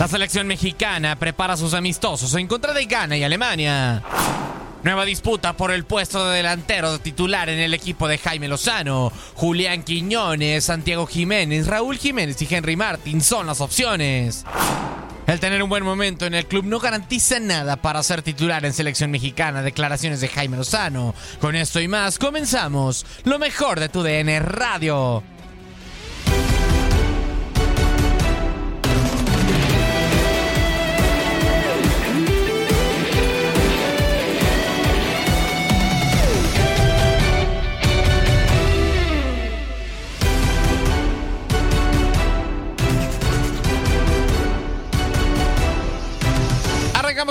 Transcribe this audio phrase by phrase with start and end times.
[0.00, 4.02] La selección mexicana prepara sus amistosos en contra de Ghana y Alemania.
[4.82, 9.12] Nueva disputa por el puesto de delantero titular en el equipo de Jaime Lozano.
[9.34, 14.46] Julián Quiñones, Santiago Jiménez, Raúl Jiménez y Henry Martin son las opciones.
[15.26, 18.72] El tener un buen momento en el club no garantiza nada para ser titular en
[18.72, 19.60] selección mexicana.
[19.60, 21.14] Declaraciones de Jaime Lozano.
[21.42, 25.22] Con esto y más comenzamos lo mejor de tu DN Radio.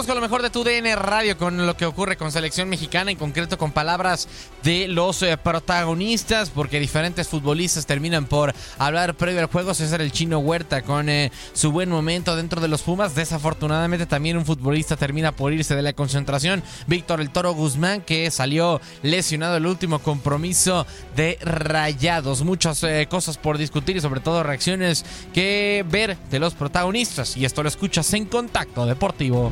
[0.10, 3.18] Con lo mejor de tu DN Radio, con lo que ocurre con selección mexicana, en
[3.18, 4.28] concreto con palabras
[4.64, 9.76] de los eh, protagonistas, porque diferentes futbolistas terminan por hablar previo al juego.
[9.76, 13.14] César el Chino Huerta con eh, su buen momento dentro de los Pumas.
[13.14, 16.64] Desafortunadamente también un futbolista termina por irse de la concentración.
[16.88, 22.42] Víctor el Toro Guzmán, que salió lesionado el último compromiso de Rayados.
[22.42, 25.06] Muchas eh, cosas por discutir y sobre todo reacciones
[25.36, 27.38] que ver de los protagonistas.
[27.38, 29.52] Y esto lo escuchas en Contacto Deportivo.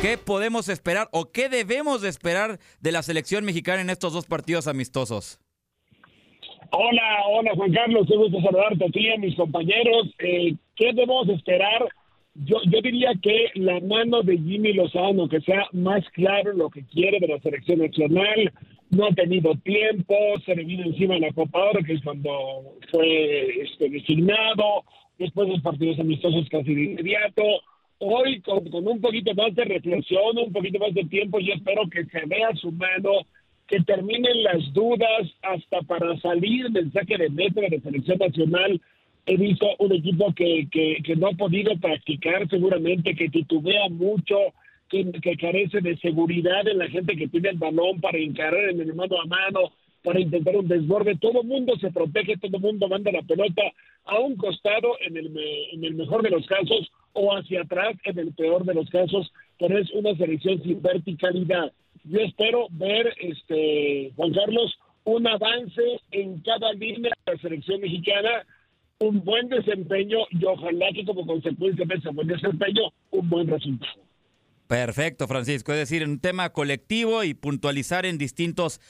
[0.00, 4.26] ¿Qué podemos esperar o qué debemos de esperar de la selección mexicana en estos dos
[4.26, 5.40] partidos amistosos?
[6.70, 10.14] Hola, hola Juan Carlos, qué gusto saludarte a ti y a mis compañeros.
[10.20, 11.88] Eh, ¿Qué debemos esperar?
[12.34, 16.84] Yo, yo diría que la mano de Jimmy Lozano, que sea más claro lo que
[16.84, 18.52] quiere de la selección nacional,
[18.90, 20.14] no ha tenido tiempo,
[20.46, 22.30] se le vino encima en la Copa Oro, que es cuando
[22.92, 24.84] fue este, designado,
[25.18, 27.42] después de los partidos amistosos casi de inmediato
[27.98, 32.04] hoy con, un poquito más de reflexión, un poquito más de tiempo, yo espero que
[32.06, 33.10] se vea su mano,
[33.66, 38.80] que terminen las dudas hasta para salir del saque de meta de la selección nacional.
[39.26, 44.38] He visto un equipo que, que, no ha podido practicar seguramente, que titubea mucho,
[44.88, 48.80] que, que carece de seguridad en la gente que tiene el balón para encarar en
[48.80, 51.16] el mano a mano, para intentar un desborde.
[51.16, 53.62] Todo mundo se protege, todo mundo manda la pelota
[54.06, 55.30] a un costado en el,
[55.72, 59.32] en el mejor de los casos o hacia atrás en el peor de los casos,
[59.58, 61.72] pero es una selección sin verticalidad.
[62.04, 68.46] Yo espero ver, este Juan Carlos, un avance en cada línea de la selección mexicana,
[69.00, 74.00] un buen desempeño y ojalá que como consecuencia de ese buen desempeño, un buen resultado.
[74.68, 75.72] Perfecto, Francisco.
[75.72, 78.80] Es decir, un tema colectivo y puntualizar en distintos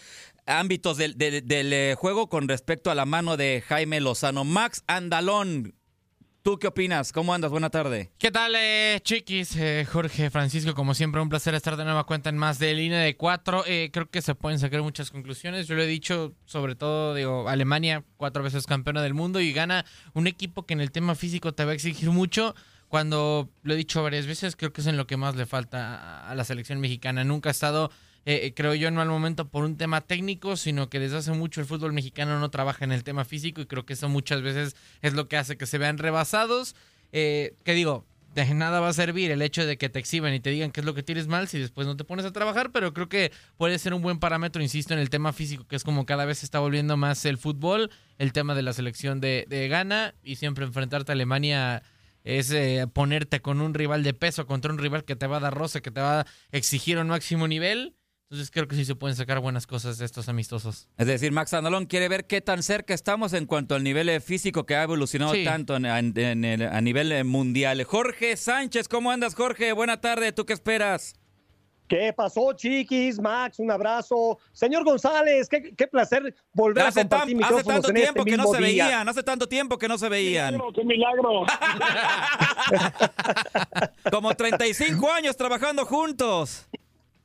[0.45, 4.45] ámbitos del, del, del, juego con respecto a la mano de Jaime Lozano.
[4.45, 5.75] Max Andalón,
[6.43, 7.12] ¿Tú qué opinas?
[7.12, 7.50] ¿Cómo andas?
[7.50, 8.11] Buena tarde.
[8.17, 9.56] ¿Qué tal, eh, chiquis?
[9.56, 13.00] Eh, Jorge, Francisco, como siempre, un placer estar de nueva cuenta en más de línea
[13.00, 13.64] de cuatro.
[13.67, 15.67] Eh, creo que se pueden sacar muchas conclusiones.
[15.67, 19.85] Yo lo he dicho, sobre todo, digo, Alemania, cuatro veces campeona del mundo y gana
[20.14, 22.55] un equipo que en el tema físico te va a exigir mucho.
[22.88, 26.26] Cuando lo he dicho varias veces, creo que es en lo que más le falta
[26.31, 27.25] a, la selección mexicana.
[27.25, 27.90] Nunca ha estado
[28.26, 31.61] eh, creo yo, no al momento por un tema técnico, sino que desde hace mucho
[31.61, 34.76] el fútbol mexicano no trabaja en el tema físico y creo que eso muchas veces
[35.03, 36.75] es lo que hace que se vean rebasados.
[37.12, 38.05] Eh, que digo,
[38.35, 40.81] de nada va a servir el hecho de que te exhiban y te digan qué
[40.81, 43.32] es lo que tienes mal si después no te pones a trabajar, pero creo que
[43.56, 46.38] puede ser un buen parámetro, insisto, en el tema físico, que es como cada vez
[46.38, 50.37] se está volviendo más el fútbol, el tema de la selección de, de Ghana y
[50.37, 51.82] siempre enfrentarte a Alemania
[52.25, 55.41] es eh, ponerte con un rival de peso contra un rival que te va a
[55.41, 57.94] dar roce, que te va a exigir un máximo nivel.
[58.31, 60.87] Entonces creo que sí se pueden sacar buenas cosas de estos amistosos.
[60.99, 64.21] Es decir, Max Andalón quiere ver qué tan cerca estamos en cuanto al nivel eh,
[64.21, 65.45] físico que ha evolucionado Sí.
[65.45, 67.83] tanto en- en- en el- a nivel eh, mundial.
[67.85, 69.73] Jorge Sánchez, ¿cómo andas, Jorge?
[69.73, 71.15] Buena tarde, ¿tú qué esperas?
[71.89, 73.19] ¿Qué pasó, chiquis?
[73.19, 74.39] Max, un abrazo.
[74.53, 78.21] Señor González, qué, qué placer volver Hace, a tan- compartir hace micrófonos tanto en tiempo
[78.21, 78.85] este que no se día.
[78.85, 80.53] veían, hace tanto tiempo que no se veían.
[80.53, 81.47] Milagro, ¡Qué milagro!
[84.13, 86.69] Como 35 años trabajando juntos.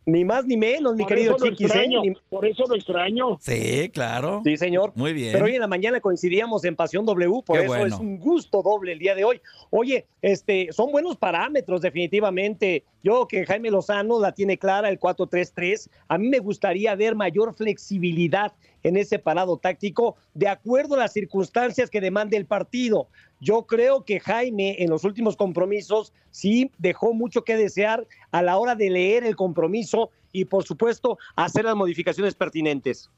[0.06, 1.62] Ni más ni menos, mi Por querido chiquis.
[1.62, 1.64] ¿eh?
[1.66, 3.38] extraño, Ni- por eso lo extraño.
[3.40, 4.42] Sí, claro.
[4.44, 4.92] Sí, señor.
[4.96, 5.32] Muy bien.
[5.32, 7.96] Pero hoy en la mañana coincidíamos en Pasión W, por Qué eso bueno.
[7.96, 9.40] es un gusto doble el día de hoy.
[9.70, 12.84] Oye, este, son buenos parámetros definitivamente.
[13.02, 15.90] Yo que Jaime Lozano la tiene clara, el 4-3-3.
[16.10, 18.54] A mí me gustaría ver mayor flexibilidad
[18.84, 23.08] en ese parado táctico de acuerdo a las circunstancias que demande el partido.
[23.40, 28.58] Yo creo que Jaime en los últimos compromisos sí dejó mucho que desear a la
[28.58, 33.10] hora de leer el compromiso y por supuesto hacer las modificaciones pertinentes.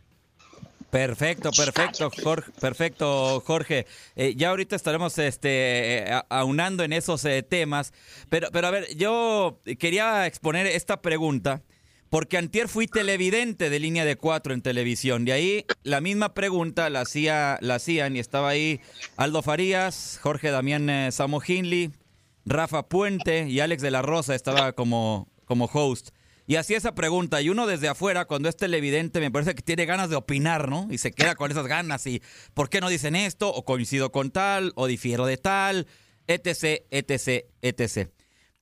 [0.90, 3.86] Perfecto, perfecto, Jorge, perfecto, Jorge.
[4.16, 7.92] Eh, ya ahorita estaremos este, eh, aunando en esos eh, temas,
[8.30, 11.64] pero, pero a ver, yo quería exponer esta pregunta
[12.16, 15.26] porque antier fui televidente de línea de cuatro en televisión.
[15.26, 18.80] De ahí la misma pregunta la, hacía, la hacían y estaba ahí
[19.18, 21.10] Aldo Farías, Jorge Damián eh,
[22.46, 26.12] Rafa Puente y Alex de la Rosa estaba como, como host.
[26.48, 29.86] Y hacía esa pregunta, y uno desde afuera, cuando es televidente, me parece que tiene
[29.86, 30.88] ganas de opinar, ¿no?
[30.90, 32.22] Y se queda con esas ganas, y
[32.54, 33.54] ¿por qué no dicen esto?
[33.54, 35.86] O coincido con tal, o difiero de tal,
[36.28, 38.10] etc, etc, etc.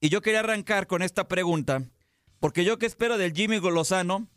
[0.02, 1.84] Y yo quería arrancar con esta pregunta,
[2.44, 4.28] porque yo qué espero del Jimmy Golozano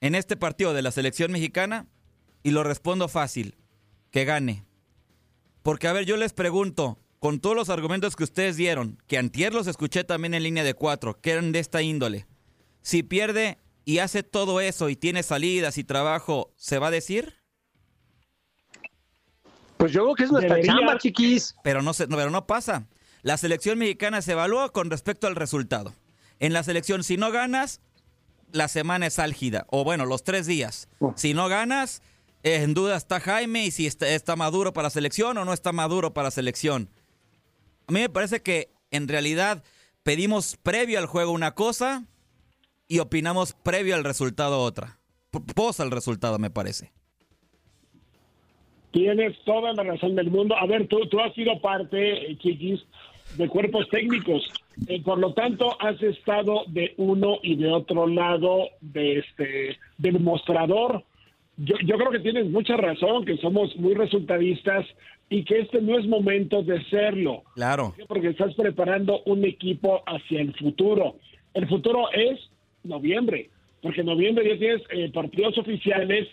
[0.00, 1.86] en este partido de la selección mexicana,
[2.42, 3.58] y lo respondo fácil,
[4.10, 4.64] que gane.
[5.62, 9.52] Porque, a ver, yo les pregunto, con todos los argumentos que ustedes dieron, que antier
[9.52, 12.26] los escuché también en línea de cuatro, que eran de esta índole,
[12.80, 17.34] si pierde y hace todo eso y tiene salidas y trabajo, ¿se va a decir?
[19.76, 20.76] Pues yo creo que es nuestra Debería.
[20.76, 21.54] chamba, chiquis.
[21.62, 22.88] Pero no, se, no, pero no pasa.
[23.20, 25.92] La selección mexicana se evalúa con respecto al resultado.
[26.40, 27.80] En la selección, si no ganas,
[28.52, 29.66] la semana es álgida.
[29.70, 30.88] O bueno, los tres días.
[31.16, 32.02] Si no ganas,
[32.42, 35.72] eh, en duda está Jaime y si está, está maduro para selección o no está
[35.72, 36.88] maduro para selección.
[37.86, 39.64] A mí me parece que en realidad
[40.02, 42.04] pedimos previo al juego una cosa
[42.86, 44.98] y opinamos previo al resultado otra.
[45.30, 46.92] P- Pos al resultado, me parece.
[48.92, 50.56] Tienes toda la razón del mundo.
[50.56, 52.80] A ver, tú, tú has sido parte, eh, Chiquis,
[53.36, 54.42] de cuerpos técnicos.
[55.04, 61.04] Por lo tanto, has estado de uno y de otro lado de este del mostrador.
[61.56, 64.86] Yo, yo creo que tienes mucha razón, que somos muy resultadistas
[65.28, 67.42] y que este no es momento de serlo.
[67.54, 67.94] Claro.
[68.06, 71.16] Porque estás preparando un equipo hacia el futuro.
[71.54, 72.38] El futuro es
[72.84, 73.50] noviembre,
[73.82, 76.28] porque en noviembre ya tienes eh, partidos oficiales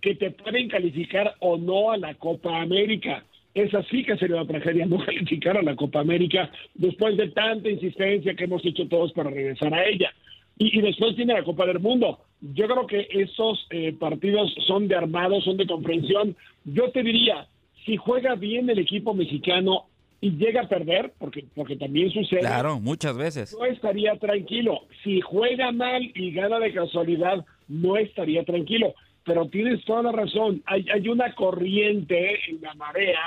[0.00, 3.24] que te pueden calificar o no a la Copa América.
[3.54, 7.68] Es así que sería una tragedia no calificar a la Copa América después de tanta
[7.68, 10.12] insistencia que hemos hecho todos para regresar a ella.
[10.58, 12.20] Y, y después tiene la Copa del Mundo.
[12.40, 16.36] Yo creo que esos eh, partidos son de armado, son de comprensión.
[16.64, 17.46] Yo te diría,
[17.86, 19.86] si juega bien el equipo mexicano
[20.20, 23.56] y llega a perder, porque, porque también sucede, Claro, muchas veces.
[23.58, 24.82] no estaría tranquilo.
[25.02, 28.94] Si juega mal y gana de casualidad, no estaría tranquilo.
[29.24, 30.62] Pero tienes toda la razón.
[30.66, 33.18] Hay, hay una corriente en la marea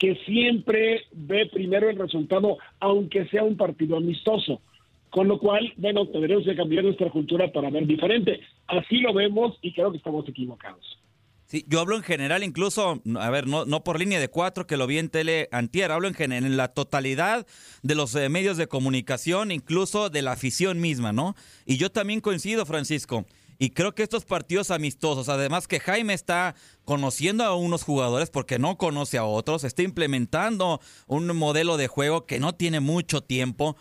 [0.00, 4.60] que siempre ve primero el resultado, aunque sea un partido amistoso.
[5.10, 8.40] Con lo cual, bueno, tendremos que cambiar nuestra cultura para ver diferente.
[8.66, 10.98] Así lo vemos y creo que estamos equivocados.
[11.46, 14.76] Sí, yo hablo en general, incluso, a ver, no, no por línea de cuatro que
[14.76, 17.44] lo vi en tele antier, hablo en, gen- en la totalidad
[17.82, 21.34] de los eh, medios de comunicación, incluso de la afición misma, ¿no?
[21.66, 23.26] Y yo también coincido, Francisco.
[23.62, 26.54] Y creo que estos partidos amistosos, además que Jaime está
[26.86, 32.24] conociendo a unos jugadores porque no conoce a otros, está implementando un modelo de juego
[32.24, 33.76] que no tiene mucho tiempo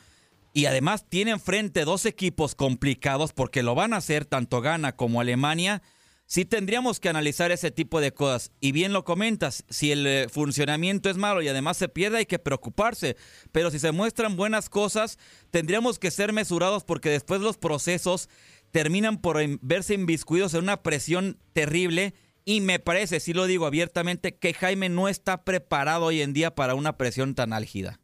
[0.51, 5.21] y además tiene enfrente dos equipos complicados porque lo van a hacer tanto Ghana como
[5.21, 5.81] Alemania.
[6.25, 8.51] Sí tendríamos que analizar ese tipo de cosas.
[8.59, 12.25] Y bien lo comentas, si el eh, funcionamiento es malo y además se pierde, hay
[12.25, 13.15] que preocuparse.
[13.53, 15.17] Pero si se muestran buenas cosas,
[15.49, 18.29] tendríamos que ser mesurados porque después los procesos
[18.71, 22.13] terminan por verse inviscuidos en una presión terrible.
[22.45, 26.55] Y me parece, si lo digo abiertamente, que Jaime no está preparado hoy en día
[26.55, 27.99] para una presión tan álgida.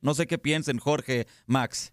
[0.00, 1.92] No sé qué piensen, Jorge, Max.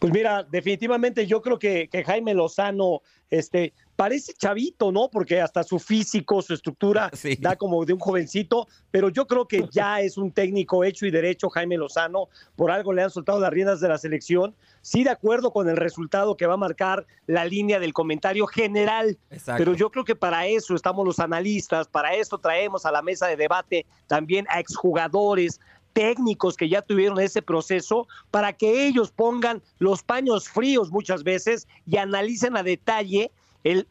[0.00, 5.10] Pues mira, definitivamente yo creo que, que Jaime Lozano este, parece chavito, ¿no?
[5.10, 9.68] Porque hasta su físico, su estructura da como de un jovencito, pero yo creo que
[9.70, 13.50] ya es un técnico hecho y derecho, Jaime Lozano, por algo le han soltado las
[13.50, 17.44] riendas de la selección, sí de acuerdo con el resultado que va a marcar la
[17.44, 19.18] línea del comentario general,
[19.58, 23.26] pero yo creo que para eso estamos los analistas, para eso traemos a la mesa
[23.26, 25.60] de debate también a exjugadores,
[25.92, 31.68] técnicos que ya tuvieron ese proceso para que ellos pongan los paños fríos muchas veces
[31.86, 33.30] y analicen a detalle
[33.64, 33.86] el,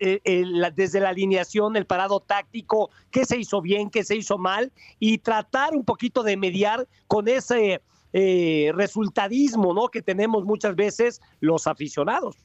[0.75, 5.19] desde la alineación, el parado táctico, qué se hizo bien, qué se hizo mal y
[5.19, 7.81] tratar un poquito de mediar con ese
[8.13, 9.89] eh, resultadismo ¿no?
[9.89, 12.35] que tenemos muchas veces los aficionados.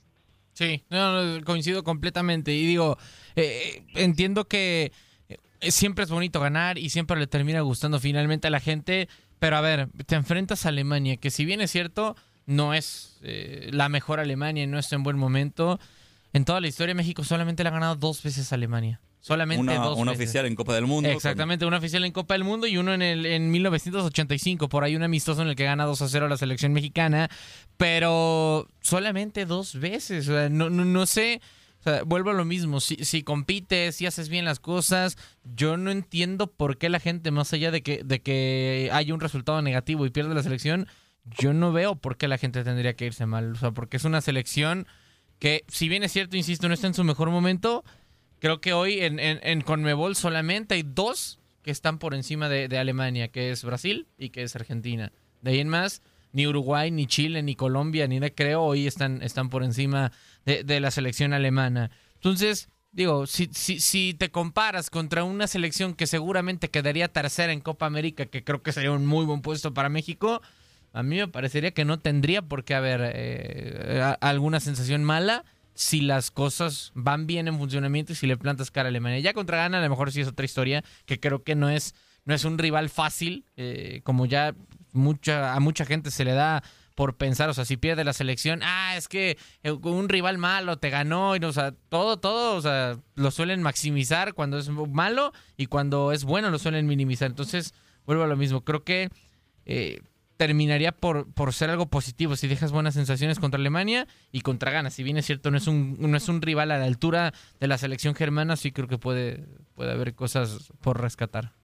[0.52, 0.84] Sí,
[1.44, 2.96] coincido completamente y digo,
[3.34, 4.92] eh, entiendo que
[5.28, 9.08] eh, siempre es bonito ganar y siempre le termina gustando finalmente a la gente,
[9.44, 13.68] pero a ver, te enfrentas a Alemania, que si bien es cierto, no es eh,
[13.72, 15.78] la mejor Alemania no está en buen momento.
[16.32, 19.02] En toda la historia, México solamente le ha ganado dos veces a Alemania.
[19.20, 21.10] Solamente una, dos una oficial en Copa del Mundo.
[21.10, 24.70] Exactamente, una oficial en Copa del Mundo y uno en el en 1985.
[24.70, 27.28] Por ahí un amistoso en el que gana 2 a 0 la selección mexicana.
[27.76, 30.26] Pero solamente dos veces.
[30.26, 31.42] no, no, no sé
[32.06, 32.80] vuelvo a lo mismo.
[32.80, 37.30] Si, si compites, si haces bien las cosas, yo no entiendo por qué la gente,
[37.30, 40.86] más allá de que, de que haya un resultado negativo y pierde la selección,
[41.24, 43.52] yo no veo por qué la gente tendría que irse mal.
[43.52, 44.86] O sea, porque es una selección
[45.38, 47.84] que, si bien es cierto, insisto, no está en su mejor momento,
[48.38, 52.78] creo que hoy en, en, Conmebol solamente hay dos que están por encima de, de
[52.78, 55.12] Alemania, que es Brasil y que es Argentina.
[55.40, 56.02] De ahí en más
[56.34, 60.12] ni Uruguay, ni Chile, ni Colombia, ni creo, hoy están, están por encima
[60.44, 61.92] de, la selección alemana.
[62.16, 67.60] Entonces, digo, si, si, si te comparas contra una selección que seguramente quedaría tercera en
[67.60, 70.42] Copa América, que creo que sería un muy buen puesto para México,
[70.92, 76.00] a mí me parecería que no tendría por qué haber eh, alguna sensación mala si
[76.00, 79.20] las cosas van bien en funcionamiento y si le plantas cara a Alemania.
[79.20, 81.94] Ya contra Ghana a lo mejor sí es otra historia, que creo que no es,
[82.24, 84.54] no es un rival fácil, eh, como ya
[84.94, 86.62] mucha, a mucha gente se le da
[86.94, 90.78] por pensar, o sea, si pierde la selección, ah, es que eh, un rival malo
[90.78, 95.32] te ganó, y, o sea, todo, todo, o sea, lo suelen maximizar cuando es malo
[95.56, 97.28] y cuando es bueno lo suelen minimizar.
[97.28, 97.74] Entonces,
[98.06, 99.10] vuelvo a lo mismo, creo que
[99.66, 100.00] eh,
[100.36, 104.90] terminaría por, por ser algo positivo si dejas buenas sensaciones contra Alemania y contra Ghana.
[104.90, 107.66] Si bien es cierto, no es un, no es un rival a la altura de
[107.66, 111.54] la selección germana, sí creo que puede, puede haber cosas por rescatar.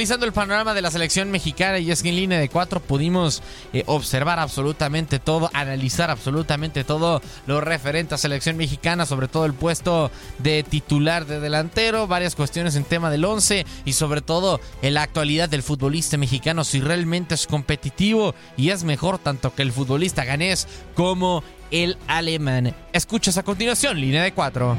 [0.00, 3.42] Analizando el panorama de la selección mexicana y es que en línea de cuatro pudimos
[3.74, 9.52] eh, observar absolutamente todo, analizar absolutamente todo lo referente a selección mexicana, sobre todo el
[9.52, 14.94] puesto de titular de delantero, varias cuestiones en tema del 11 y sobre todo en
[14.94, 19.70] la actualidad del futbolista mexicano, si realmente es competitivo y es mejor tanto que el
[19.70, 22.74] futbolista ganés como el alemán.
[22.94, 24.78] Escuchas a continuación, línea de cuatro.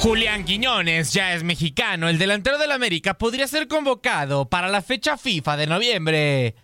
[0.00, 2.08] Julián Quiñones ya es mexicano.
[2.08, 6.54] El delantero del América podría ser convocado para la fecha FIFA de noviembre.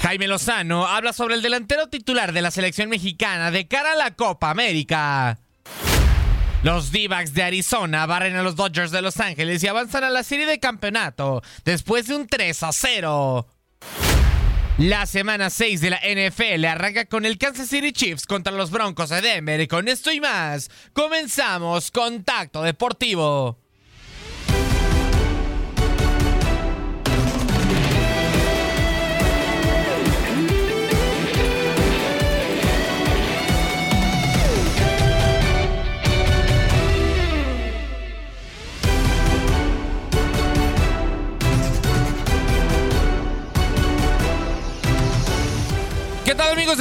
[0.00, 4.14] Jaime Lozano habla sobre el delantero titular de la selección mexicana de cara a la
[4.14, 5.38] Copa América.
[6.62, 10.22] Los d de Arizona barren a los Dodgers de Los Ángeles y avanzan a la
[10.22, 13.46] serie de campeonato después de un 3 a 0.
[14.78, 19.08] La semana 6 de la NFL arranca con el Kansas City Chiefs contra los Broncos
[19.10, 23.58] de Denver y con esto y más comenzamos Contacto Deportivo.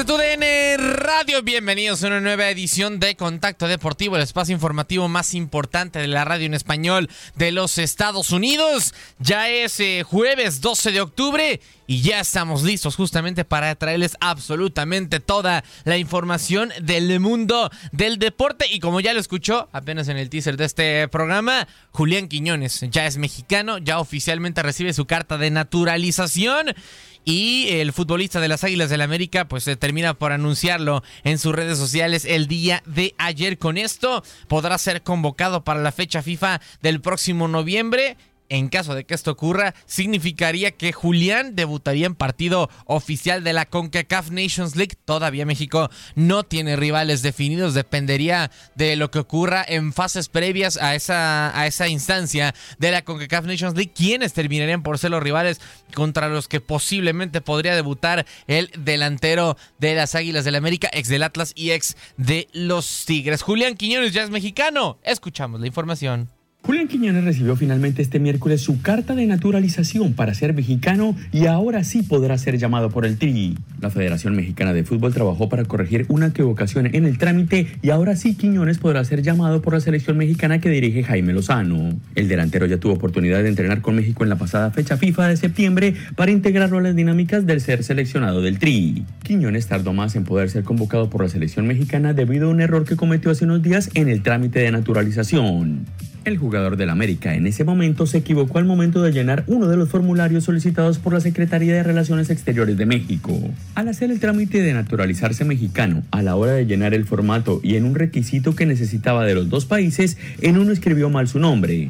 [0.05, 5.33] Tu DN Radio, bienvenidos a una nueva edición de Contacto Deportivo, el espacio informativo más
[5.33, 8.93] importante de la radio en español de los Estados Unidos.
[9.19, 15.21] Ya es eh, jueves 12 de octubre y ya estamos listos justamente para traerles absolutamente
[15.21, 18.65] toda la información del mundo del deporte.
[18.69, 23.07] Y como ya lo escuchó apenas en el teaser de este programa, Julián Quiñones ya
[23.07, 26.75] es mexicano, ya oficialmente recibe su carta de naturalización.
[27.23, 31.37] Y el futbolista de las Águilas del la América pues se termina por anunciarlo en
[31.37, 33.57] sus redes sociales el día de ayer.
[33.57, 38.15] Con esto podrá ser convocado para la fecha FIFA del próximo noviembre
[38.49, 43.65] en caso de que esto ocurra, significaría que Julián debutaría en partido oficial de la
[43.65, 44.95] CONCACAF Nations League.
[45.05, 50.95] Todavía México no tiene rivales definidos, dependería de lo que ocurra en fases previas a
[50.95, 55.59] esa, a esa instancia de la CONCACAF Nations League, quienes terminarían por ser los rivales
[55.93, 61.23] contra los que posiblemente podría debutar el delantero de las Águilas del América, ex del
[61.23, 63.41] Atlas y ex de los Tigres.
[63.41, 64.99] Julián Quiñones ya es mexicano.
[65.03, 66.36] Escuchamos la información.
[66.67, 71.85] Julián Quiñones recibió finalmente este miércoles su carta de naturalización para ser mexicano y ahora
[71.85, 73.57] sí podrá ser llamado por el Tri.
[73.79, 78.17] La Federación Mexicana de Fútbol trabajó para corregir una equivocación en el trámite y ahora
[78.17, 81.97] sí Quiñones podrá ser llamado por la selección mexicana que dirige Jaime Lozano.
[82.15, 85.37] El delantero ya tuvo oportunidad de entrenar con México en la pasada fecha FIFA de
[85.37, 89.05] septiembre para integrarlo a las dinámicas del ser seleccionado del Tri.
[89.23, 92.83] Quiñones tardó más en poder ser convocado por la selección mexicana debido a un error
[92.83, 95.85] que cometió hace unos días en el trámite de naturalización.
[96.25, 99.77] El jugador del América en ese momento se equivocó al momento de llenar uno de
[99.77, 103.39] los formularios solicitados por la Secretaría de Relaciones Exteriores de México.
[103.75, 107.75] Al hacer el trámite de naturalizarse mexicano, a la hora de llenar el formato y
[107.75, 111.89] en un requisito que necesitaba de los dos países, en uno escribió mal su nombre.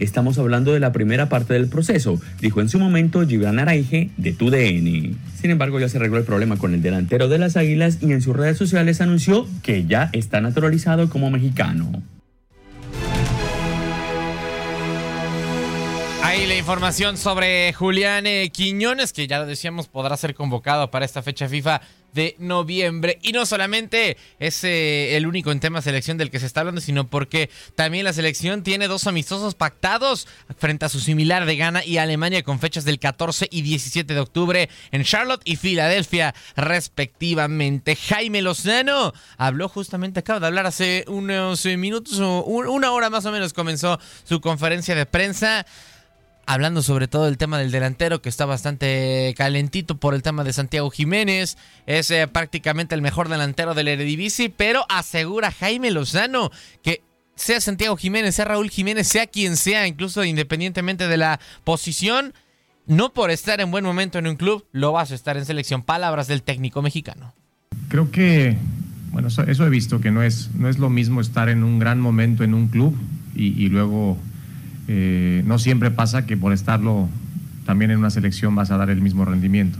[0.00, 4.32] Estamos hablando de la primera parte del proceso, dijo en su momento Gibran Araige de
[4.32, 5.16] TUDN.
[5.40, 8.22] Sin embargo, ya se arregló el problema con el delantero de las Águilas y en
[8.22, 12.02] sus redes sociales anunció que ya está naturalizado como mexicano.
[16.22, 21.04] Ahí la información sobre Julián eh, Quiñones, que ya lo decíamos, podrá ser convocado para
[21.04, 21.80] esta fecha FIFA
[22.12, 23.18] de noviembre.
[23.22, 26.80] Y no solamente es eh, el único en tema selección del que se está hablando,
[26.80, 30.26] sino porque también la selección tiene dos amistosos pactados
[30.58, 34.20] frente a su similar de Ghana y Alemania con fechas del 14 y 17 de
[34.20, 37.96] octubre en Charlotte y Filadelfia respectivamente.
[37.96, 43.32] Jaime Lozano habló justamente, acaba de hablar hace unos minutos o una hora más o
[43.32, 45.66] menos comenzó su conferencia de prensa
[46.48, 50.54] hablando sobre todo del tema del delantero que está bastante calentito por el tema de
[50.54, 51.58] Santiago Jiménez.
[51.86, 56.50] Es eh, prácticamente el mejor delantero del Eredivisie, pero asegura Jaime Lozano
[56.82, 57.02] que
[57.36, 62.32] sea Santiago Jiménez, sea Raúl Jiménez, sea quien sea, incluso independientemente de la posición,
[62.86, 65.82] no por estar en buen momento en un club, lo vas a estar en selección.
[65.82, 67.34] Palabras del técnico mexicano.
[67.88, 68.56] Creo que,
[69.10, 72.00] bueno, eso, he visto, que no es, no es lo mismo estar en un gran
[72.00, 72.96] momento en un club
[73.36, 74.18] y luego
[74.88, 77.08] eh, no siempre pasa que por estarlo
[77.66, 79.78] también en una selección vas a dar el mismo rendimiento.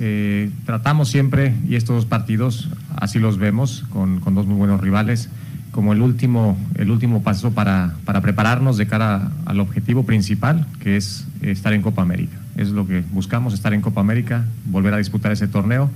[0.00, 5.28] Eh, tratamos siempre, y estos dos partidos así los vemos, con, dos muy buenos rivales,
[5.70, 10.96] como el último, el último paso para, para, prepararnos de cara al objetivo principal, que
[10.96, 12.38] es estar en Copa América.
[12.56, 15.90] Es lo que buscamos, estar en Copa América, volver a disputar ese torneo.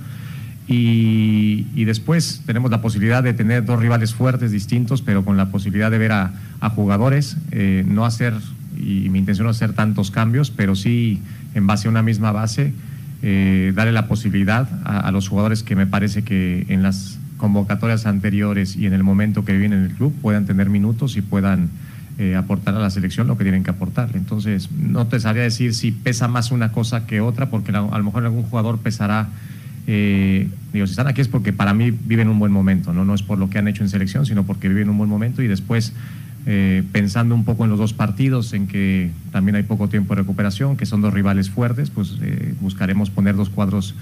[0.71, 5.89] Y, después tenemos la posibilidad de tener dos rivales fuertes, distintos, pero con la posibilidad
[5.89, 6.31] de ver a,
[6.75, 8.35] jugadores, eh, no hacer,
[8.77, 11.21] y mi intención no hacer tantos cambios, pero sí
[11.55, 12.73] en base a una misma base,
[13.23, 18.75] eh, darle la posibilidad a, los jugadores que me parece que en las convocatorias anteriores
[18.75, 21.69] y en el momento que viven en el club puedan tener minutos y puedan
[22.19, 24.11] eh, aportar a la selección lo que tienen que aportar.
[24.13, 28.03] Entonces, no te sabría decir si pesa más una cosa que otra, porque a lo
[28.03, 29.29] mejor algún jugador pesará
[29.91, 33.05] eh, digo, si están aquí es porque para mí viven un buen momento, ¿no?
[33.05, 35.41] no es por lo que han hecho en selección, sino porque viven un buen momento
[35.41, 35.93] y después
[36.45, 40.21] eh, pensando un poco en los dos partidos, en que también hay poco tiempo de
[40.21, 43.95] recuperación, que son dos rivales fuertes, pues eh, buscaremos poner dos cuadros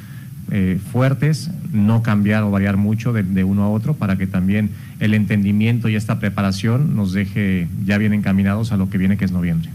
[0.93, 4.69] fuertes, no cambiar o variar mucho de, uno a otro para que también
[5.01, 9.25] el entendimiento y esta preparación nos deje ya bien encaminados a lo que viene que
[9.25, 9.69] es noviembre.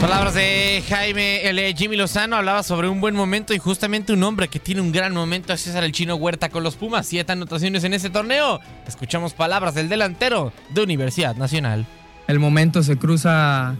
[0.00, 4.48] Palabras de Jaime, eh, Jimmy Lozano hablaba sobre un buen momento y justamente un hombre
[4.48, 7.06] que tiene un gran momento es César el Chino Huerta con los Pumas.
[7.06, 8.60] Siete anotaciones en ese torneo.
[8.88, 11.84] Escuchamos palabras del delantero de Universidad Nacional.
[12.28, 13.76] El momento se cruza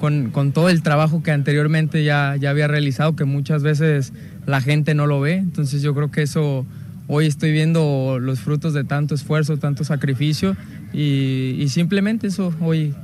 [0.00, 4.12] con, todo el trabajo que anteriormente ya, ya había realizado, que muchas veces
[4.46, 5.34] la gente no lo ve.
[5.34, 6.64] Entonces yo creo que eso,
[7.08, 10.56] hoy estoy viendo los frutos de tanto esfuerzo, tanto sacrificio
[10.92, 12.94] y, y simplemente eso hoy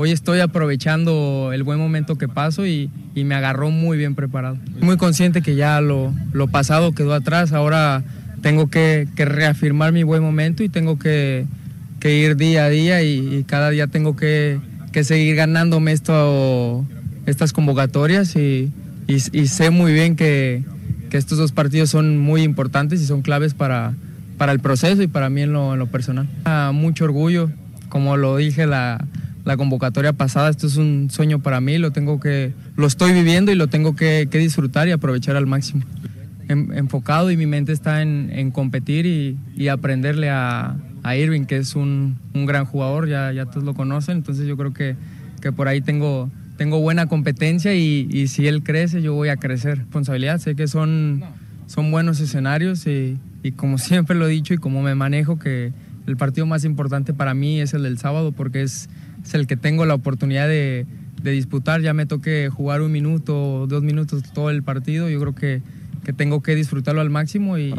[0.00, 4.56] hoy estoy aprovechando el buen momento que paso y, me agarró muy bien preparado.
[4.80, 6.14] Muy consciente que ya lo,
[6.50, 8.02] pasado quedó atrás, ahora
[8.40, 11.44] tengo que, reafirmar mi buen momento y tengo que,
[12.02, 14.58] ir día a día y, cada día tengo que,
[15.02, 16.86] seguir ganándome esto,
[17.26, 18.72] estas convocatorias y,
[19.46, 20.64] sé muy bien que,
[21.12, 23.92] estos dos partidos son muy importantes y son claves para,
[24.38, 26.26] para el proceso y para mí en lo, personal.
[26.46, 27.50] Ah, mucho orgullo,
[27.90, 29.04] como lo dije la,
[29.56, 33.54] convocatoria pasada, esto es un sueño para mí, lo tengo que, lo estoy viviendo y
[33.54, 35.84] lo tengo que disfrutar y aprovechar al máximo
[36.50, 39.06] enfocado y mi mente está en, competir
[39.56, 40.76] y, aprenderle a,
[41.16, 44.96] Irving, que es un, gran jugador, ya, todos lo conocen, entonces yo creo que,
[45.52, 49.78] por ahí tengo, buena competencia y, si él crece, yo voy a crecer.
[49.78, 51.22] Responsabilidad, sé que son,
[51.66, 53.18] son buenos escenarios y,
[53.56, 55.72] como siempre lo he dicho y como me manejo, que
[56.06, 58.88] el partido más importante para mí es el del sábado porque es,
[59.24, 60.86] es el que tengo la oportunidad de,
[61.22, 65.34] de disputar, ya me toque jugar un minuto, dos minutos todo el partido, yo creo
[65.34, 65.62] que
[66.04, 67.72] que tengo que disfrutarlo al máximo y...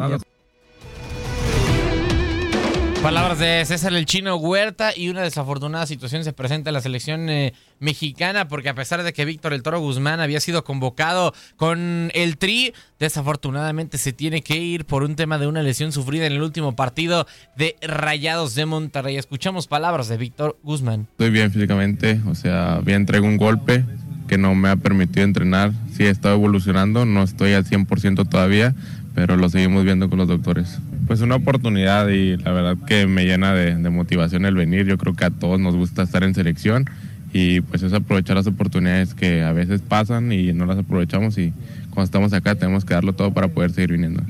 [3.02, 7.28] Palabras de César el Chino Huerta y una desafortunada situación se presenta en la selección
[7.28, 12.12] eh, mexicana porque a pesar de que Víctor el Toro Guzmán había sido convocado con
[12.14, 16.32] el Tri, desafortunadamente se tiene que ir por un tema de una lesión sufrida en
[16.34, 19.16] el último partido de Rayados de Monterrey.
[19.16, 21.08] Escuchamos palabras de Víctor Guzmán.
[21.10, 23.84] Estoy bien físicamente, o sea, bien traigo un golpe,
[24.28, 25.72] que no me ha permitido entrenar.
[25.96, 28.76] Sí he estado evolucionando, no estoy al 100% todavía,
[29.12, 30.78] pero lo seguimos viendo con los doctores.
[31.06, 34.86] Pues una oportunidad y la verdad que me llena de, motivación el venir.
[34.86, 36.86] Yo creo que a todos nos gusta estar en selección
[37.32, 41.52] y pues es aprovechar las oportunidades que a veces pasan y no las aprovechamos y
[41.90, 44.22] cuando estamos acá tenemos que darlo todo para poder seguir viniendo.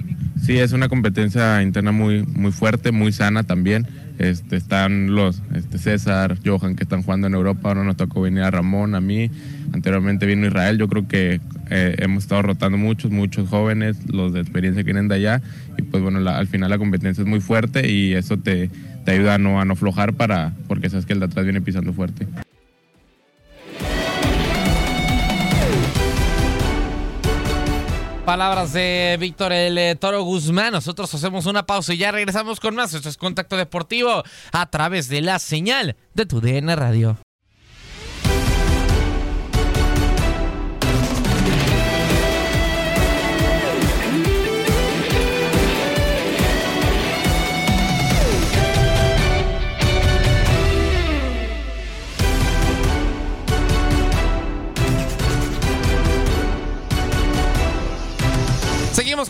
[0.45, 3.87] Sí, es una competencia interna muy, muy fuerte, muy sana también.
[4.19, 8.43] Este, están los este, César, Johan que están jugando en Europa, ahora nos tocó venir
[8.43, 9.31] a Ramón, a mí,
[9.73, 11.41] anteriormente vino Israel, yo creo que
[11.75, 15.41] eh, hemos estado rotando muchos, muchos jóvenes, los de experiencia que vienen de allá
[15.79, 18.69] y pues bueno, al final la competencia es muy fuerte y eso te,
[19.07, 21.63] te ayuda a no, a no aflojar para, porque sabes que el de atrás viene
[21.63, 22.27] pisando fuerte.
[28.27, 30.73] Palabras de Víctor el eh, Toro Guzmán.
[30.73, 32.93] Nosotros hacemos una pausa y ya regresamos con más.
[32.95, 37.17] Esto es Contacto Deportivo a través de la señal de tu DN Radio.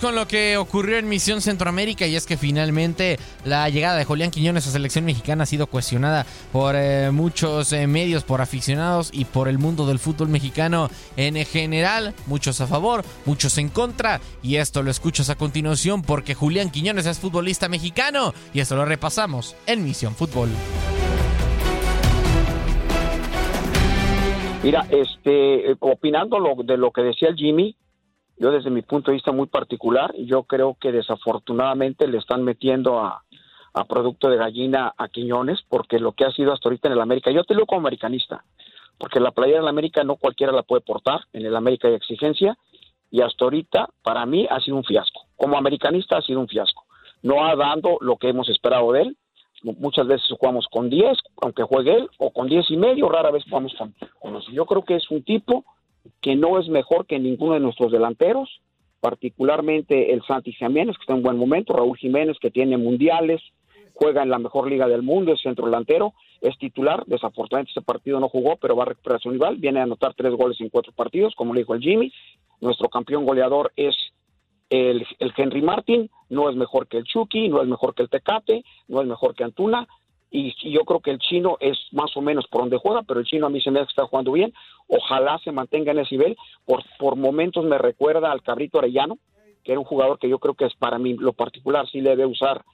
[0.02, 4.32] Con lo que ocurrió en Misión Centroamérica y es que finalmente la llegada de Julián
[4.32, 9.26] Quiñones a selección mexicana ha sido cuestionada por eh, muchos eh, medios, por aficionados y
[9.26, 12.14] por el mundo del fútbol mexicano en general.
[12.26, 17.06] Muchos a favor, muchos en contra y esto lo escuchas a continuación porque Julián Quiñones
[17.06, 20.48] es futbolista mexicano y esto lo repasamos en Misión Fútbol.
[24.64, 27.76] Mira, este, opinando de lo que decía el Jimmy,
[28.42, 32.98] yo desde mi punto de vista muy particular, yo creo que desafortunadamente le están metiendo
[32.98, 33.22] a,
[33.88, 37.30] producto de gallina a Quiñones, porque lo que ha sido hasta ahorita en el América,
[37.30, 38.44] yo te lo como americanista,
[38.98, 41.94] porque la playera en el América no cualquiera la puede portar, en el América hay
[41.94, 42.58] exigencia,
[43.12, 45.22] y hasta ahorita para mí ha sido un fiasco.
[45.36, 46.84] Como americanista ha sido un fiasco.
[47.22, 49.16] No ha dado lo que hemos esperado de él.
[49.62, 53.44] Muchas veces jugamos con 10, aunque juegue él, o con 10 y medio, rara vez
[53.44, 55.64] jugamos con, con Yo creo que es un tipo
[56.20, 58.60] que no es mejor que ninguno de nuestros delanteros,
[59.00, 63.40] particularmente el Santi Jiménez, que está en buen momento, Raúl Jiménez, que tiene mundiales,
[63.94, 68.20] juega en la mejor liga del mundo, es centro delantero, es titular, desafortunadamente este partido
[68.20, 71.34] no jugó, pero va a recuperar su viene a anotar tres goles en cuatro partidos,
[71.34, 72.12] como le dijo el Jimmy,
[72.60, 73.94] nuestro campeón goleador es
[74.70, 78.08] el, el Henry Martin, no es mejor que el Chucky, no es mejor que el
[78.08, 79.86] Tecate, no es mejor que Antuna,
[80.34, 83.26] y yo creo que el chino es más o menos por donde juega, pero el
[83.26, 84.54] chino a mí se me hace que está jugando bien.
[84.88, 86.36] Ojalá se mantenga en ese nivel.
[86.64, 89.18] Por, por momentos me recuerda al Cabrito Arellano,
[89.62, 92.10] que era un jugador que yo creo que es para mí lo particular, sí le
[92.10, 92.64] debe usar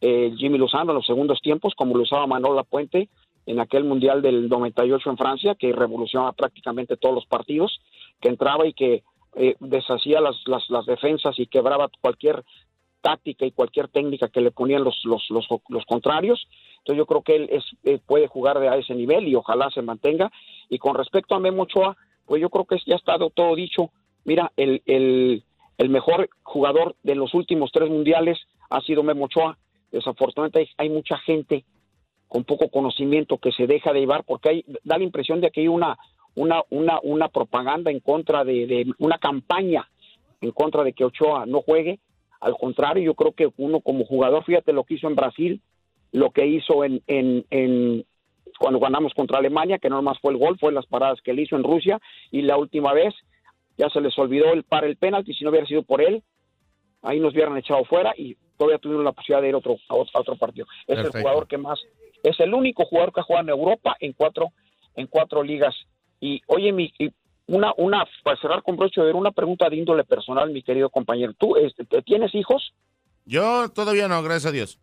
[0.00, 3.08] eh, Jimmy Lozano en los segundos tiempos, como lo usaba Manolo Puente
[3.46, 7.80] en aquel Mundial del 98 en Francia, que revolucionaba prácticamente todos los partidos,
[8.20, 9.04] que entraba y que
[9.36, 12.44] eh, deshacía las, las, las defensas y quebraba cualquier
[13.04, 16.48] táctica y cualquier técnica que le ponían los, los, los, los contrarios.
[16.78, 19.82] Entonces yo creo que él es, eh, puede jugar a ese nivel y ojalá se
[19.82, 20.32] mantenga.
[20.70, 23.90] Y con respecto a Memo Ochoa, pues yo creo que ya está todo dicho.
[24.24, 25.44] Mira, el, el,
[25.76, 28.38] el mejor jugador de los últimos tres mundiales
[28.70, 29.58] ha sido Memo Ochoa.
[29.92, 31.66] Desafortunadamente hay, mucha gente
[32.26, 35.60] con poco conocimiento que se deja de llevar porque hay, da la impresión de que
[35.60, 35.98] hay una,
[36.34, 39.86] una, una, una propaganda en contra de, de una campaña
[40.40, 42.00] en contra de que Ochoa no juegue.
[42.44, 45.62] Al contrario, yo creo que uno como jugador, fíjate lo que hizo en Brasil,
[46.12, 48.04] lo que hizo en, en, en
[48.58, 51.40] cuando ganamos contra Alemania, que no más fue el gol, fue las paradas que él
[51.40, 51.98] hizo en Rusia,
[52.30, 53.14] y la última vez
[53.78, 56.22] ya se les olvidó el para el penalti, si no hubiera sido por él,
[57.00, 60.12] ahí nos hubieran echado fuera y todavía tuvieron la posibilidad de ir otro, a otro,
[60.12, 60.66] a otro partido.
[60.86, 61.16] Es Perfecto.
[61.16, 61.80] el jugador que más,
[62.22, 64.48] es el único jugador que ha jugado en Europa en cuatro,
[64.96, 65.74] en cuatro ligas.
[66.20, 67.10] Y oye, mi, y
[67.46, 71.34] una, una, para cerrar con broche de una pregunta de índole personal, mi querido compañero.
[71.34, 72.72] ¿Tú este, tienes hijos?
[73.26, 74.80] Yo todavía no, gracias a Dios.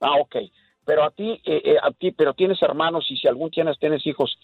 [0.00, 0.36] Ah, ok.
[0.84, 4.06] Pero a ti, eh, eh, a ti, pero tienes hermanos y si algún tienes, tienes
[4.06, 4.36] hijos,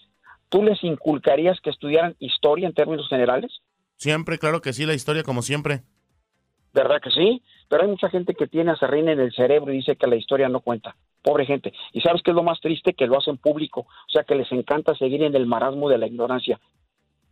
[0.47, 3.51] ¿tú les inculcarías que estudiaran historia en términos generales?
[3.97, 5.81] Siempre, claro que sí, la historia como siempre.
[6.73, 7.41] ¿Verdad que sí?
[7.67, 10.15] Pero hay mucha gente que tiene a Serrín en el cerebro y dice que la
[10.15, 10.95] historia no cuenta.
[11.21, 11.73] Pobre gente.
[11.91, 12.93] ¿Y sabes qué es lo más triste?
[12.93, 13.81] Que lo hacen público.
[13.81, 16.59] O sea, que les encanta seguir en el marasmo de la ignorancia.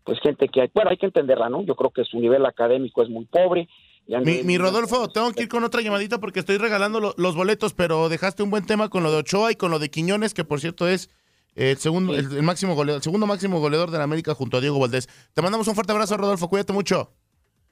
[0.07, 1.61] Pues gente que hay, bueno, hay que entenderla, ¿no?
[1.63, 3.67] Yo creo que su nivel académico es muy pobre.
[4.07, 7.73] Mi, mi Rodolfo, tengo que ir con otra llamadita porque estoy regalando lo- los boletos,
[7.73, 10.45] pero dejaste un buen tema con lo de Ochoa y con lo de Quiñones, que
[10.45, 11.09] por cierto es
[11.55, 14.61] el segundo, el, el máximo goleador, el segundo máximo goleador de la América junto a
[14.61, 15.07] Diego Valdés.
[15.33, 17.11] Te mandamos un fuerte abrazo, Rodolfo, cuídate mucho.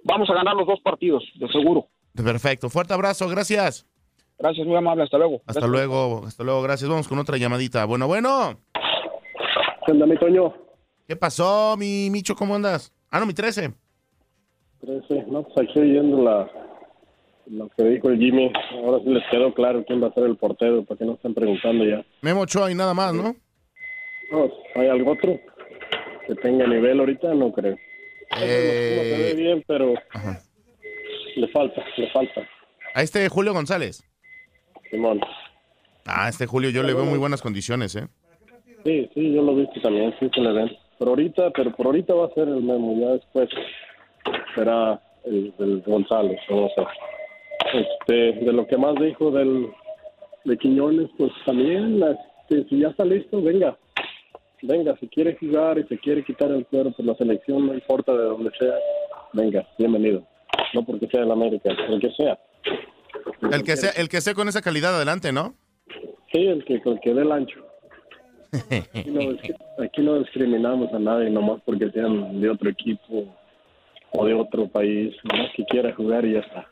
[0.04, 1.88] Vamos a ganar los dos partidos, de seguro.
[2.14, 3.88] Perfecto, fuerte abrazo, gracias.
[4.38, 5.42] Gracias, muy amable, hasta luego.
[5.48, 6.90] Hasta luego, hasta luego, gracias.
[6.90, 7.86] Vamos con otra llamadita.
[7.86, 8.60] Bueno, bueno.
[9.86, 10.54] ¿Qué onda, mi Toño?
[11.08, 12.36] ¿Qué pasó, mi Micho?
[12.36, 12.92] ¿Cómo andas?
[13.12, 13.72] Ah, no, mi 13.
[14.82, 15.26] 13.
[15.28, 16.50] No, pues aquí oyendo la,
[17.48, 18.52] lo que dijo el Jimmy.
[18.84, 21.34] Ahora sí les quedó claro quién va a ser el portero, para que no estén
[21.34, 22.04] preguntando ya.
[22.22, 23.36] Memo Ochoa y nada más, ¿no?
[24.32, 25.40] No, ¿hay algo otro
[26.28, 27.34] que tenga nivel ahorita?
[27.36, 27.76] No creo.
[28.42, 29.94] Eh, No se ve bien, pero
[31.36, 32.42] le falta, le falta.
[32.96, 34.04] A este Julio González.
[34.90, 35.22] Simón.
[36.06, 38.08] Ah, este Julio yo le veo muy buenas condiciones, ¿eh?
[38.84, 40.72] Sí, sí, yo lo he visto también, sí se le ven.
[40.98, 43.50] Pero ahorita, pero por ahorita va a ser el Memo, ya después
[44.56, 46.86] será el, el González, no sé.
[47.74, 48.14] Este,
[48.46, 49.68] de lo que más dijo del
[50.46, 53.78] de Quiñones, pues también, este, si ya está listo, venga,
[54.62, 58.14] venga, si quiere jugar y se quiere quitar el cuero por la selección, no importa
[58.14, 58.74] de donde sea,
[59.34, 60.24] venga, bienvenido.
[60.74, 62.40] No porque sea del América, el que sea.
[63.52, 65.56] El que sea, el que sea con esa calidad adelante, ¿no?
[66.32, 67.65] Sí, el que, el que dé el ancho.
[68.52, 69.22] Aquí no,
[69.84, 73.26] aquí no discriminamos a nadie nomás porque sean de otro equipo
[74.12, 76.68] o de otro país, nomás que quiera jugar y ya está.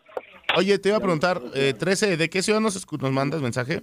[0.58, 3.82] Oye, te iba a preguntar, eh, 13, ¿de qué ciudad nos, nos mandas mensaje?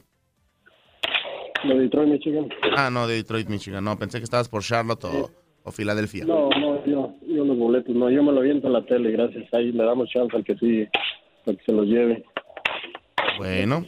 [1.65, 2.49] De Detroit, Michigan.
[2.77, 3.85] Ah, no, de Detroit, Michigan.
[3.85, 5.31] No, pensé que estabas por Charlotte o,
[5.65, 6.25] o Filadelfia.
[6.25, 9.53] No, no, yo, yo los boletos, no, yo me lo aviento en la tele, gracias.
[9.53, 10.87] Ahí le damos chance al que sí,
[11.47, 12.25] al que se los lleve.
[13.37, 13.85] Bueno,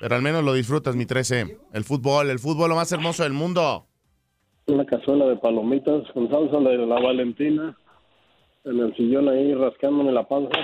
[0.00, 1.58] pero al menos lo disfrutas, mi 13.
[1.72, 3.86] El fútbol, el fútbol lo más hermoso del mundo.
[4.66, 7.76] Una cazuela de palomitas con salsa de la Valentina,
[8.64, 10.58] en el sillón ahí rascándome la panza.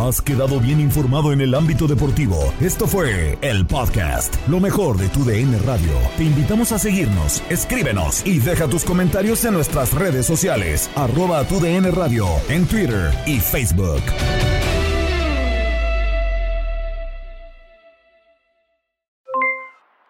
[0.00, 2.36] Has quedado bien informado en el ámbito deportivo.
[2.58, 5.92] Esto fue el podcast, lo mejor de tu DN Radio.
[6.16, 11.60] Te invitamos a seguirnos, escríbenos y deja tus comentarios en nuestras redes sociales, arroba tu
[11.60, 14.00] DN Radio, en Twitter y Facebook.